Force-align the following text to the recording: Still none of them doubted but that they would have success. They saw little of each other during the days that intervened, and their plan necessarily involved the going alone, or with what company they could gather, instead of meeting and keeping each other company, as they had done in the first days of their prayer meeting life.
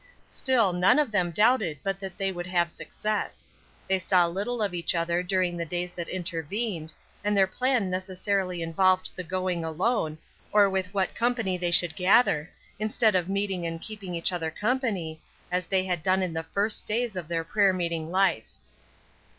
Still 0.31 0.73
none 0.73 0.97
of 0.97 1.11
them 1.11 1.29
doubted 1.29 1.77
but 1.83 1.99
that 1.99 2.17
they 2.17 2.31
would 2.31 2.47
have 2.47 2.71
success. 2.71 3.47
They 3.87 3.99
saw 3.99 4.25
little 4.25 4.59
of 4.63 4.73
each 4.73 4.95
other 4.95 5.21
during 5.21 5.55
the 5.57 5.63
days 5.63 5.93
that 5.93 6.07
intervened, 6.07 6.91
and 7.23 7.37
their 7.37 7.45
plan 7.45 7.91
necessarily 7.91 8.63
involved 8.63 9.11
the 9.15 9.23
going 9.23 9.63
alone, 9.63 10.17
or 10.51 10.67
with 10.71 10.91
what 10.91 11.13
company 11.13 11.55
they 11.55 11.71
could 11.71 11.95
gather, 11.95 12.49
instead 12.79 13.13
of 13.13 13.29
meeting 13.29 13.67
and 13.67 13.79
keeping 13.79 14.15
each 14.15 14.31
other 14.31 14.49
company, 14.49 15.21
as 15.51 15.67
they 15.67 15.83
had 15.85 16.01
done 16.01 16.23
in 16.23 16.33
the 16.33 16.41
first 16.51 16.87
days 16.87 17.15
of 17.15 17.27
their 17.27 17.43
prayer 17.43 17.71
meeting 17.71 18.09
life. 18.09 18.49